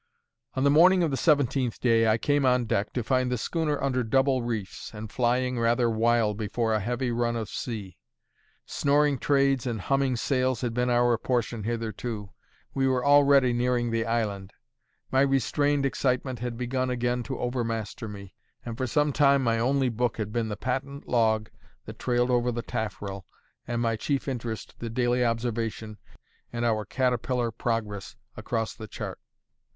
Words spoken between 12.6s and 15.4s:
We were already nearing the island. My